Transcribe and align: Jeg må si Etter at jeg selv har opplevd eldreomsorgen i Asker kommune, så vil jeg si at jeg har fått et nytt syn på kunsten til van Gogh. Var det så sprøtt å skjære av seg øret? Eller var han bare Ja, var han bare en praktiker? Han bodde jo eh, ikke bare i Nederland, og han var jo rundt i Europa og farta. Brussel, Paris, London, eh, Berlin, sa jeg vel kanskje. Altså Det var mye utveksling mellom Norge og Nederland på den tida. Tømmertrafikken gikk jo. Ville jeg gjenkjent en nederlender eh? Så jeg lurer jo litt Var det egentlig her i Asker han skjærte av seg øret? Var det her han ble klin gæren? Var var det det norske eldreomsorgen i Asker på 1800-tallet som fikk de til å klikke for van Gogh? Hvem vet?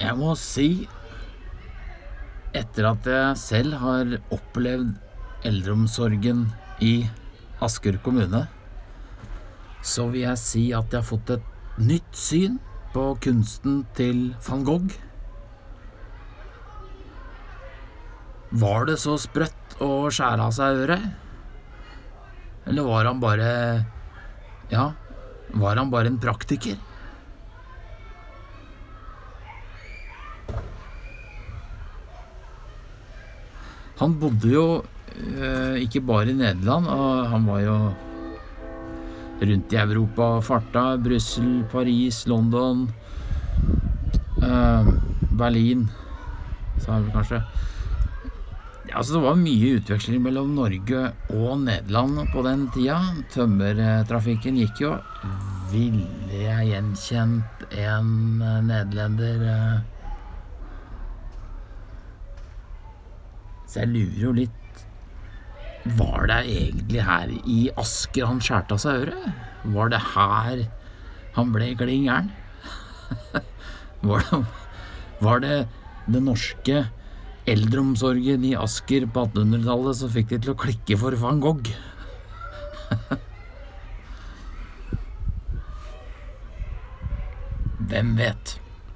Jeg 0.00 0.16
må 0.18 0.34
si 0.36 0.68
Etter 2.56 2.88
at 2.88 3.08
jeg 3.08 3.40
selv 3.40 3.76
har 3.80 4.12
opplevd 4.32 4.94
eldreomsorgen 5.46 6.46
i 6.84 7.06
Asker 7.64 7.98
kommune, 8.04 8.42
så 9.84 10.06
vil 10.12 10.24
jeg 10.26 10.40
si 10.40 10.62
at 10.76 10.92
jeg 10.92 11.00
har 11.00 11.08
fått 11.08 11.32
et 11.36 11.80
nytt 11.80 12.16
syn 12.16 12.56
på 12.94 13.04
kunsten 13.24 13.82
til 13.96 14.30
van 14.46 14.64
Gogh. 14.64 14.96
Var 18.56 18.88
det 18.88 18.96
så 19.02 19.16
sprøtt 19.20 19.76
å 19.84 20.08
skjære 20.08 20.48
av 20.48 20.56
seg 20.56 20.82
øret? 20.84 21.06
Eller 22.66 22.88
var 22.88 23.08
han 23.08 23.20
bare 23.22 23.50
Ja, 24.72 24.90
var 25.52 25.76
han 25.76 25.92
bare 25.92 26.12
en 26.12 26.20
praktiker? 26.22 26.80
Han 33.96 34.16
bodde 34.20 34.50
jo 34.52 34.66
eh, 35.16 35.80
ikke 35.80 36.02
bare 36.04 36.32
i 36.32 36.36
Nederland, 36.36 36.88
og 36.92 37.30
han 37.32 37.46
var 37.48 37.62
jo 37.64 37.76
rundt 39.40 39.72
i 39.72 39.80
Europa 39.80 40.28
og 40.36 40.44
farta. 40.44 40.84
Brussel, 41.00 41.62
Paris, 41.72 42.26
London, 42.28 42.86
eh, 44.42 44.92
Berlin, 45.32 45.88
sa 46.78 46.98
jeg 46.98 47.06
vel 47.06 47.16
kanskje. 47.16 47.40
Altså 48.96 49.16
Det 49.16 49.22
var 49.24 49.34
mye 49.36 49.72
utveksling 49.76 50.22
mellom 50.24 50.54
Norge 50.56 51.00
og 51.34 51.58
Nederland 51.64 52.30
på 52.32 52.44
den 52.46 52.68
tida. 52.72 53.00
Tømmertrafikken 53.34 54.56
gikk 54.60 54.80
jo. 54.84 54.94
Ville 55.72 56.06
jeg 56.30 56.70
gjenkjent 56.70 57.66
en 57.82 58.38
nederlender 58.68 59.44
eh? 59.50 59.95
Så 63.66 63.82
jeg 63.82 63.92
lurer 63.92 64.20
jo 64.22 64.32
litt 64.36 64.84
Var 65.98 66.26
det 66.30 66.40
egentlig 66.56 67.02
her 67.06 67.32
i 67.44 67.58
Asker 67.78 68.26
han 68.30 68.40
skjærte 68.42 68.74
av 68.76 68.80
seg 68.82 68.92
øret? 69.04 69.26
Var 69.76 69.86
det 69.92 70.02
her 70.14 70.56
han 71.36 71.52
ble 71.52 71.66
klin 71.78 72.06
gæren? 72.06 72.30
Var 74.06 74.22
var 75.26 75.40
det 75.40 75.68
det 76.06 76.22
norske 76.22 76.84
eldreomsorgen 77.48 78.44
i 78.44 78.54
Asker 78.58 79.06
på 79.06 79.20
1800-tallet 79.28 79.96
som 80.00 80.10
fikk 80.12 80.28
de 80.34 80.38
til 80.42 80.52
å 80.52 80.60
klikke 80.60 80.96
for 81.00 81.12
van 81.20 81.40
Gogh? 81.42 81.70
Hvem 87.86 88.08
vet? 88.18 88.65